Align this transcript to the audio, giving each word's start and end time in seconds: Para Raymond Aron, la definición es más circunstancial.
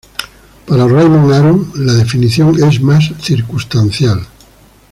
Para 0.65 0.87
Raymond 0.87 1.31
Aron, 1.31 1.71
la 1.75 1.93
definición 1.93 2.55
es 2.67 2.81
más 2.81 3.13
circunstancial. 3.21 4.25